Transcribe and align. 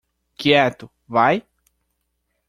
Quieto, 0.35 0.89
vai? 1.07 1.35